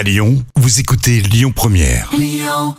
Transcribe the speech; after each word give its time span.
À 0.00 0.02
Lyon, 0.02 0.42
vous 0.56 0.80
écoutez 0.80 1.20
Lyon 1.20 1.52
Première. 1.54 2.10
Lyon 2.16 2.74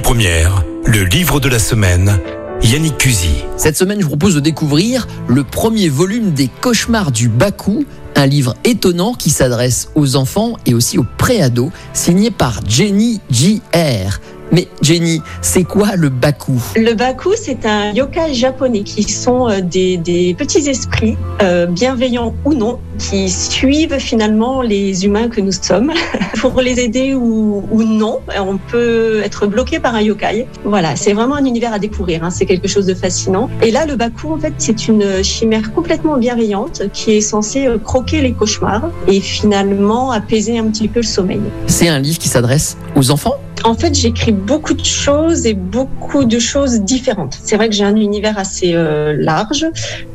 Première, 0.00 0.62
le 0.86 1.02
livre 1.02 1.40
de 1.40 1.48
la 1.48 1.58
semaine. 1.58 2.20
Yannick 2.62 2.98
Cusy. 2.98 3.34
Cette 3.56 3.76
semaine, 3.76 3.98
je 3.98 4.04
vous 4.04 4.10
propose 4.10 4.36
de 4.36 4.40
découvrir 4.40 5.08
le 5.26 5.42
premier 5.42 5.88
volume 5.88 6.34
des 6.34 6.46
Cauchemars 6.46 7.10
du 7.10 7.28
Bakou, 7.28 7.84
un 8.14 8.26
livre 8.26 8.54
étonnant 8.62 9.12
qui 9.12 9.30
s'adresse 9.30 9.90
aux 9.96 10.14
enfants 10.14 10.56
et 10.66 10.74
aussi 10.74 10.98
aux 10.98 11.06
préados, 11.18 11.72
signé 11.92 12.30
par 12.30 12.60
Jenny 12.64 13.20
J.R. 13.30 14.20
Mais 14.52 14.66
Jenny, 14.82 15.20
c'est 15.42 15.64
quoi 15.64 15.96
le 15.96 16.08
Baku? 16.08 16.52
Le 16.76 16.94
Baku, 16.94 17.30
c'est 17.36 17.66
un 17.66 17.92
yokai 17.92 18.32
japonais 18.32 18.82
qui 18.82 19.02
sont 19.02 19.48
euh, 19.48 19.60
des, 19.60 19.96
des 19.98 20.34
petits 20.34 20.68
esprits, 20.68 21.16
euh, 21.42 21.66
bienveillants 21.66 22.34
ou 22.44 22.54
non, 22.54 22.78
qui 22.98 23.28
suivent 23.28 23.98
finalement 23.98 24.62
les 24.62 25.04
humains 25.04 25.28
que 25.28 25.40
nous 25.42 25.52
sommes 25.52 25.92
pour 26.40 26.60
les 26.62 26.80
aider 26.80 27.14
ou, 27.14 27.62
ou 27.70 27.82
non. 27.82 28.20
On 28.38 28.56
peut 28.56 29.20
être 29.22 29.46
bloqué 29.46 29.80
par 29.80 29.94
un 29.94 30.00
yokai. 30.00 30.46
Voilà, 30.64 30.96
c'est 30.96 31.12
vraiment 31.12 31.34
un 31.36 31.44
univers 31.44 31.72
à 31.74 31.78
découvrir. 31.78 32.24
hein, 32.24 32.30
C'est 32.30 32.46
quelque 32.46 32.68
chose 32.68 32.86
de 32.86 32.94
fascinant. 32.94 33.50
Et 33.62 33.70
là, 33.70 33.84
le 33.84 33.96
Baku, 33.96 34.32
en 34.32 34.38
fait, 34.38 34.54
c'est 34.58 34.88
une 34.88 35.22
chimère 35.22 35.72
complètement 35.74 36.16
bienveillante 36.16 36.82
qui 36.92 37.12
est 37.12 37.20
censée 37.20 37.66
euh, 37.66 37.78
croquer 37.78 38.22
les 38.22 38.32
cauchemars 38.32 38.88
et 39.08 39.20
finalement 39.20 40.10
apaiser 40.10 40.58
un 40.58 40.64
petit 40.64 40.88
peu 40.88 41.00
le 41.00 41.06
sommeil. 41.06 41.40
C'est 41.66 41.88
un 41.88 41.98
livre 41.98 42.18
qui 42.18 42.28
s'adresse 42.28 42.76
aux 42.96 43.10
enfants? 43.10 43.34
En 43.64 43.74
fait, 43.74 43.94
j'écris 43.94 44.32
beaucoup 44.32 44.74
de 44.74 44.84
choses 44.84 45.46
et 45.46 45.54
beaucoup 45.54 46.24
de 46.24 46.38
choses 46.38 46.80
différentes. 46.80 47.38
C'est 47.42 47.56
vrai 47.56 47.68
que 47.68 47.74
j'ai 47.74 47.84
un 47.84 47.96
univers 47.96 48.38
assez 48.38 48.74
euh, 48.74 49.16
large. 49.18 49.66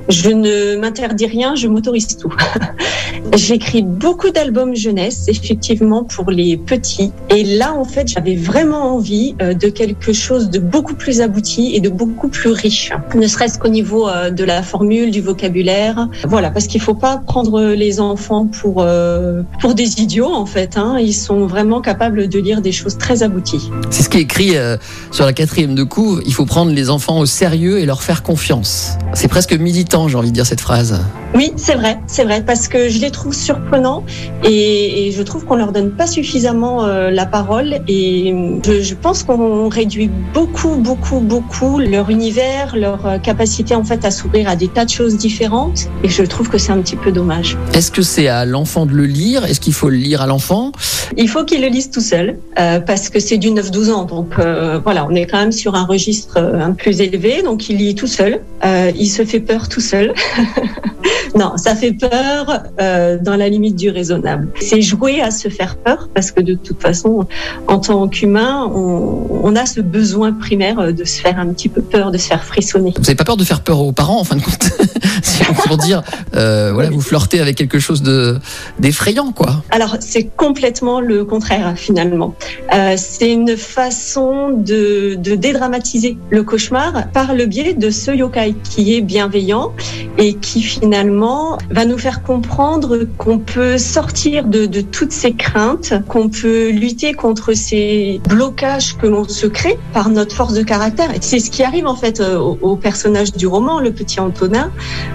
Je 0.10 0.30
ne 0.30 0.78
m'interdis 0.78 1.26
rien, 1.26 1.56
je 1.56 1.68
m'autorise 1.68 2.18
tout. 2.18 2.34
J'écris 3.36 3.82
beaucoup 3.82 4.30
d'albums 4.30 4.76
jeunesse, 4.76 5.26
effectivement, 5.28 6.04
pour 6.04 6.30
les 6.30 6.56
petits. 6.56 7.12
Et 7.30 7.44
là, 7.44 7.74
en 7.74 7.84
fait, 7.84 8.08
j'avais 8.08 8.36
vraiment 8.36 8.96
envie 8.96 9.36
euh, 9.42 9.56
de 9.56 9.70
quelque 9.70 10.14
chose 10.14 10.52
de 10.52 10.60
beaucoup 10.60 10.94
plus 10.94 11.20
abouti 11.20 11.76
et 11.76 11.80
de 11.80 11.90
beaucoup 11.90 12.28
plus 12.28 12.52
riche. 12.52 12.92
Ne 13.16 13.26
serait-ce 13.26 13.58
qu'au 13.58 13.70
niveau 13.70 14.08
euh, 14.08 14.30
de 14.30 14.44
la 14.44 14.62
formule, 14.62 15.10
du 15.10 15.22
vocabulaire. 15.22 16.08
Voilà, 16.28 16.52
parce 16.52 16.68
qu'il 16.68 16.80
faut 16.80 16.94
pas 16.94 17.18
prendre 17.18 17.74
les 17.74 18.00
enfants 18.00 18.46
pour, 18.46 18.78
euh, 18.82 19.42
pour 19.60 19.74
des 19.74 20.00
idiots, 20.00 20.34
en 20.34 20.46
fait. 20.46 20.78
Hein. 20.78 20.98
Ils 21.00 21.14
sont 21.14 21.48
vraiment 21.48 21.82
capables 21.82 22.28
de 22.28 22.40
lire 22.40 22.62
des 22.62 22.72
choses 22.72 23.00
très 23.00 23.24
abouties. 23.24 23.72
C'est 23.90 24.04
ce 24.04 24.10
qui 24.10 24.18
est 24.18 24.22
écrit 24.22 24.56
euh, 24.58 24.78
sur 25.12 25.26
la 25.26 25.34
quatrième 25.34 25.74
de 25.74 25.84
couve. 25.84 26.22
Il 26.26 26.34
faut 26.34 26.46
prendre 26.46 26.72
les 26.72 26.92
enfants 26.92 27.20
au 27.20 27.26
sérieux 27.26 27.80
et 27.80 27.86
leur 27.88 28.04
faire 28.04 28.22
confiance. 28.22 28.98
C'est 29.14 29.28
presque 29.28 29.54
militant, 29.54 30.08
j'ai 30.08 30.18
envie 30.18 30.30
de 30.30 30.36
dire 30.36 30.46
cette 30.46 30.62
phrase. 30.62 31.02
Oui, 31.36 31.52
c'est 31.56 31.74
vrai, 31.74 32.00
c'est 32.06 32.24
vrai, 32.26 32.44
parce 32.46 32.68
que 32.68 32.90
je 32.90 33.00
les 33.00 33.10
trouve 33.24 33.34
surprenants 33.34 34.04
et, 34.44 35.08
et 35.08 35.12
je 35.14 35.24
trouve 35.24 35.46
qu'on 35.46 35.56
leur 35.56 35.72
donne 35.72 35.92
pas 35.92 36.08
suffisamment 36.08 36.84
euh, 36.84 37.10
la 37.10 37.26
parole 37.26 37.80
et 37.88 38.36
je, 38.66 38.82
je 38.82 38.96
pense 38.96 39.24
qu'on 39.24 39.70
réduit 39.70 40.10
beaucoup, 40.34 40.76
beaucoup, 40.76 41.20
beaucoup 41.20 41.80
leur 41.80 42.10
univers, 42.10 42.76
leur 42.76 43.06
euh, 43.06 43.18
capacité 43.20 43.76
en 43.76 43.86
fait 43.86 44.04
à 44.04 44.12
s'ouvrir 44.12 44.50
à 44.50 44.58
des 44.58 44.68
tas 44.68 44.84
de 44.84 44.90
choses 44.90 45.16
différentes 45.16 45.88
et 46.04 46.10
je 46.10 46.24
trouve 46.24 46.50
que 46.50 46.58
c'est 46.58 46.74
un 46.74 46.82
petit 46.82 46.98
peu 46.98 47.12
dommage. 47.14 47.58
Est-ce 47.74 47.92
que 47.92 48.02
c'est 48.02 48.28
à 48.28 48.44
l'enfant 48.44 48.86
de 48.86 48.94
le 48.94 49.06
lire? 49.06 49.46
Est-ce 49.46 49.62
qu'il 49.62 49.74
faut 49.74 49.90
le 49.90 49.96
lire 49.96 50.22
à 50.22 50.28
l'enfant? 50.28 50.74
Il 51.16 51.30
faut 51.30 51.46
qu'ils 51.46 51.62
le 51.62 51.68
lisent 51.68 51.92
tout 51.92 52.02
seul 52.02 52.38
euh, 52.60 52.82
parce 52.82 53.08
que 53.10 53.20
c'est 53.22 53.38
du 53.38 53.50
9-12 53.50 53.92
ans, 53.92 54.04
donc 54.04 54.32
euh, 54.38 54.80
voilà, 54.84 55.06
on 55.10 55.16
est 55.16 55.26
quand 55.28 55.40
même 55.40 55.54
sur 55.54 55.76
un 55.76 55.86
registre 55.86 56.38
euh, 56.38 56.60
un 56.60 56.72
peu 56.72 56.84
plus 56.84 57.00
élevé, 57.00 57.42
donc 57.42 57.70
il 57.70 57.78
lit 57.78 57.96
tout 57.96 58.08
seul, 58.08 58.42
Euh, 58.66 58.92
il 58.98 59.08
se 59.08 59.24
fait 59.26 59.40
peur 59.40 59.70
tout 59.70 59.82
seul. 59.82 60.14
Non, 61.36 61.58
ça 61.58 61.76
fait 61.76 61.94
peur 61.94 62.64
euh, 62.80 63.18
dans 63.20 63.36
la 63.36 63.50
limite 63.50 63.76
du 63.76 63.90
raisonnable. 63.90 64.50
C'est 64.62 64.82
jouer 64.82 65.22
à 65.22 65.32
se 65.32 65.50
faire 65.50 65.78
peur 65.78 66.10
parce 66.14 66.32
que 66.32 66.42
de 66.42 66.54
toute 66.54 66.82
façon, 66.82 67.28
en 67.68 67.80
tant 67.80 68.08
qu'humain, 68.08 68.70
on, 68.74 69.42
on 69.44 69.56
a 69.56 69.66
ce 69.66 69.82
besoin 69.82 70.32
primaire 70.32 70.80
euh, 70.80 70.92
de 70.92 71.04
se 71.04 71.22
faire 71.22 71.40
un 71.40 71.48
petit 71.48 71.70
peu 71.70 71.82
peur, 71.82 72.12
de 72.12 72.18
se 72.18 72.28
faire 72.28 72.44
frissonner. 72.44 72.94
Vous 72.96 73.02
n'avez 73.02 73.16
pas 73.16 73.24
peur 73.24 73.38
de 73.38 73.44
faire 73.44 73.62
peur 73.62 73.80
aux 73.80 73.92
parents, 73.92 74.20
en 74.20 74.24
fin 74.24 74.36
de 74.36 74.42
compte 74.42 74.70
C'est 75.24 75.46
pour 75.46 75.78
dire, 75.78 76.04
euh, 76.36 76.72
voilà, 76.74 76.90
vous 76.90 77.02
flirtez 77.02 77.40
avec 77.40 77.56
quelque 77.56 77.80
chose 77.80 78.02
de 78.02 78.40
d'effrayant, 78.80 79.32
quoi. 79.32 79.64
Alors, 79.72 79.98
c'est 80.00 80.24
complètement 80.24 81.00
le 81.00 81.26
contraire 81.26 81.74
finalement. 81.76 82.36
Euh, 82.74 82.96
c'est 82.98 83.32
une 83.32 83.56
façon 83.58 84.50
de, 84.50 85.16
de 85.16 85.36
dédramatiser 85.36 86.18
le 86.30 86.44
cauchemar 86.44 87.10
par 87.12 87.34
le 87.34 87.46
biais 87.46 87.74
de 87.74 87.90
ce 87.90 88.12
yokai 88.12 88.56
qui 88.64 88.96
est 88.96 89.02
bienveillant 89.02 89.72
et 90.18 90.36
qui 90.36 90.62
finalement 90.62 91.23
va 91.70 91.86
nous 91.86 91.98
faire 91.98 92.24
comprendre 92.24 93.00
qu'on 93.18 93.40
peut 93.40 93.78
sortir 93.78 94.46
de, 94.46 94.66
de 94.66 94.82
toutes 94.82 95.12
ces 95.12 95.34
craintes, 95.34 95.94
qu'on 96.08 96.30
peut 96.30 96.70
lutter 96.70 97.14
contre 97.14 97.54
ces 97.54 98.22
blocages 98.28 98.98
que 98.98 99.08
l'on 99.08 99.28
se 99.28 99.48
crée 99.48 99.78
par 99.94 100.10
notre 100.10 100.36
force 100.36 100.54
de 100.54 100.64
caractère. 100.64 101.12
Et 101.14 101.20
c'est 101.22 101.40
ce 101.40 101.50
qui 101.50 101.64
arrive 101.64 101.88
en 101.88 101.96
fait 101.96 102.20
euh, 102.20 102.38
au, 102.38 102.58
au 102.62 102.76
personnage 102.76 103.34
du 103.34 103.48
roman, 103.48 103.80
le 103.80 103.92
petit 103.92 104.20
Antonin, 104.20 104.72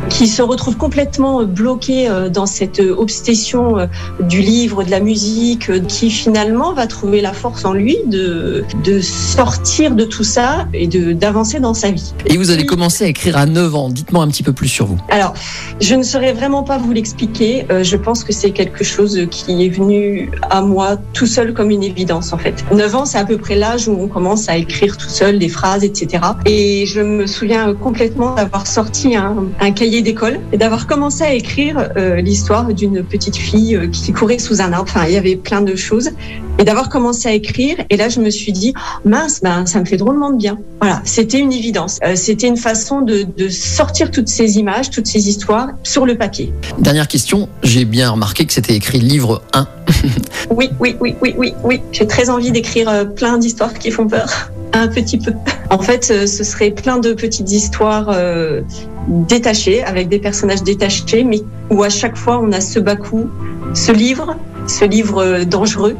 qui 0.08 0.28
se 0.28 0.42
retrouve 0.42 0.76
complètement 0.76 1.44
bloqué 1.44 2.08
euh, 2.08 2.28
dans 2.28 2.46
cette 2.46 2.80
obsession 2.80 3.78
euh, 3.78 3.86
du 4.20 4.40
livre, 4.40 4.84
de 4.84 4.90
la 4.90 5.00
musique, 5.00 5.70
euh, 5.70 5.80
qui 5.80 6.10
finalement 6.10 6.72
va 6.72 6.86
trouver 6.86 7.20
la 7.20 7.32
force 7.32 7.64
en 7.64 7.72
lui 7.72 7.96
de, 8.06 8.64
de 8.84 9.00
sortir 9.00 9.94
de 9.94 10.04
tout 10.04 10.24
ça 10.24 10.66
et 10.72 10.86
d'avancer 10.86 11.60
dans 11.60 11.74
sa 11.74 11.90
vie. 11.90 12.14
Et 12.26 12.36
vous 12.36 12.50
avez 12.50 12.66
commencé 12.66 13.04
à 13.04 13.08
écrire 13.08 13.36
à 13.36 13.46
9 13.46 13.74
ans. 13.74 13.88
Dites-moi 13.88 14.22
un 14.22 14.28
petit 14.28 14.42
peu 14.42 14.52
plus 14.52 14.68
sur 14.68 14.86
vous. 14.86 14.98
Alors, 15.10 15.34
je 15.80 15.94
ne 15.98 16.02
saurais 16.02 16.32
vraiment 16.32 16.62
pas 16.62 16.78
vous 16.78 16.92
l'expliquer. 16.92 17.66
Euh, 17.70 17.82
je 17.82 17.96
pense 17.96 18.24
que 18.24 18.32
c'est 18.32 18.50
quelque 18.50 18.84
chose 18.84 19.26
qui 19.30 19.64
est 19.64 19.68
venu 19.68 20.30
à 20.50 20.62
moi 20.62 20.96
tout 21.12 21.26
seul 21.26 21.52
comme 21.52 21.70
une 21.70 21.82
évidence 21.82 22.32
en 22.32 22.38
fait. 22.38 22.64
9 22.72 22.94
ans, 22.94 23.04
c'est 23.04 23.18
à 23.18 23.24
peu 23.24 23.36
près 23.36 23.56
l'âge 23.56 23.88
où 23.88 23.92
on 23.92 24.08
commence 24.08 24.48
à 24.48 24.56
écrire 24.56 24.96
tout 24.96 25.08
seul 25.08 25.38
des 25.38 25.48
phrases, 25.48 25.84
etc. 25.84 26.22
Et 26.46 26.86
je 26.86 27.00
me 27.00 27.26
souviens 27.26 27.74
complètement 27.74 28.34
d'avoir 28.34 28.66
sorti 28.66 29.16
un, 29.16 29.48
cahier 29.72 30.02
d'école 30.02 30.40
et 30.52 30.56
d'avoir 30.56 30.86
commencé 30.86 31.22
à 31.22 31.32
écrire 31.34 31.90
euh, 31.96 32.20
l'histoire 32.20 32.72
d'une 32.72 33.02
petite 33.02 33.36
fille 33.36 33.76
euh, 33.76 33.88
qui 33.88 34.12
courait 34.12 34.38
sous 34.38 34.60
un 34.62 34.72
arbre. 34.72 34.90
Enfin, 34.90 35.06
il 35.06 35.14
y 35.14 35.16
avait 35.16 35.36
plein 35.36 35.60
de 35.60 35.76
choses. 35.76 36.10
Et 36.58 36.64
d'avoir 36.64 36.88
commencé 36.88 37.28
à 37.28 37.32
écrire. 37.32 37.76
Et 37.90 37.96
là, 37.96 38.08
je 38.08 38.20
me 38.20 38.30
suis 38.30 38.52
dit, 38.52 38.74
mince, 39.04 39.40
ben, 39.42 39.66
ça 39.66 39.80
me 39.80 39.84
fait 39.84 39.96
drôlement 39.96 40.30
de 40.30 40.36
bien. 40.36 40.58
Voilà, 40.80 41.00
c'était 41.04 41.38
une 41.38 41.52
évidence. 41.52 41.98
Euh, 42.04 42.16
c'était 42.16 42.48
une 42.48 42.56
façon 42.56 43.00
de, 43.00 43.22
de 43.22 43.48
sortir 43.48 44.10
toutes 44.10 44.28
ces 44.28 44.58
images, 44.58 44.90
toutes 44.90 45.06
ces 45.06 45.28
histoires 45.28 45.68
sur 45.82 46.04
le 46.04 46.16
papier. 46.16 46.52
Dernière 46.78 47.08
question, 47.08 47.48
j'ai 47.62 47.84
bien 47.84 48.10
remarqué 48.10 48.44
que 48.44 48.52
c'était 48.52 48.74
écrit 48.74 49.00
livre 49.00 49.42
1. 49.52 49.66
Oui, 50.50 50.70
oui, 50.80 50.96
oui, 51.00 51.14
oui, 51.20 51.34
oui, 51.36 51.54
oui. 51.62 51.80
J'ai 51.92 52.06
très 52.06 52.30
envie 52.30 52.50
d'écrire 52.50 52.88
euh, 52.88 53.04
plein 53.04 53.38
d'histoires 53.38 53.74
qui 53.74 53.90
font 53.90 54.06
peur. 54.06 54.50
Un 54.72 54.88
petit 54.88 55.18
peu. 55.18 55.32
En 55.70 55.78
fait, 55.78 56.10
euh, 56.10 56.26
ce 56.26 56.44
serait 56.44 56.70
plein 56.70 56.98
de 56.98 57.12
petites 57.12 57.50
histoires 57.50 58.08
euh, 58.10 58.60
détachées, 59.08 59.82
avec 59.82 60.08
des 60.08 60.18
personnages 60.18 60.62
détachés, 60.62 61.24
mais 61.24 61.40
où 61.70 61.82
à 61.82 61.88
chaque 61.88 62.16
fois 62.16 62.38
on 62.42 62.52
a 62.52 62.60
ce 62.60 62.78
Bakou, 62.78 63.30
ce 63.74 63.92
livre, 63.92 64.36
ce 64.68 64.84
livre 64.84 65.42
dangereux, 65.44 65.96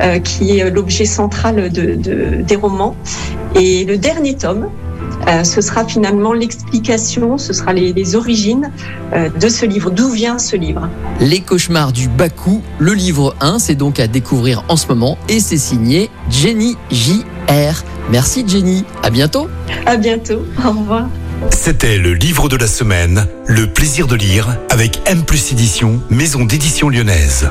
euh, 0.00 0.18
qui 0.18 0.58
est 0.58 0.68
l'objet 0.70 1.04
central 1.04 1.70
de, 1.70 1.94
de- 1.94 2.42
des 2.42 2.56
romans. 2.56 2.96
Et 3.54 3.84
le 3.84 3.96
dernier 3.98 4.34
tome, 4.36 4.68
euh, 5.28 5.44
ce 5.44 5.60
sera 5.60 5.84
finalement 5.84 6.32
l'explication, 6.32 7.38
ce 7.38 7.52
sera 7.52 7.72
les, 7.72 7.92
les 7.92 8.16
origines 8.16 8.70
euh, 9.12 9.28
de 9.28 9.48
ce 9.48 9.64
livre. 9.66 9.90
D'où 9.90 10.10
vient 10.10 10.38
ce 10.38 10.56
livre 10.56 10.88
Les 11.20 11.40
cauchemars 11.40 11.92
du 11.92 12.08
Bakou, 12.08 12.62
le 12.78 12.92
livre 12.92 13.34
1, 13.40 13.58
c'est 13.58 13.74
donc 13.74 14.00
à 14.00 14.06
découvrir 14.08 14.64
en 14.68 14.76
ce 14.76 14.88
moment 14.88 15.16
et 15.28 15.40
c'est 15.40 15.56
signé 15.58 16.10
Jenny 16.30 16.76
J.R. 16.90 17.82
Merci 18.10 18.44
Jenny, 18.46 18.84
à 19.02 19.10
bientôt. 19.10 19.48
À 19.86 19.96
bientôt. 19.96 20.42
Au 20.64 20.70
revoir. 20.70 21.08
C'était 21.50 21.98
le 21.98 22.14
livre 22.14 22.48
de 22.48 22.56
la 22.56 22.66
semaine, 22.66 23.26
Le 23.46 23.66
plaisir 23.66 24.06
de 24.06 24.16
lire, 24.16 24.56
avec 24.70 25.00
M 25.06 25.22
plus 25.22 25.52
édition, 25.52 26.00
maison 26.08 26.44
d'édition 26.44 26.88
lyonnaise. 26.88 27.50